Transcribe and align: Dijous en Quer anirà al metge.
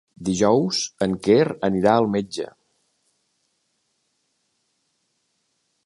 Dijous 0.27 0.79
en 1.05 1.13
Quer 1.27 1.43
anirà 1.69 1.93
al 1.97 2.09
metge. 2.15 2.47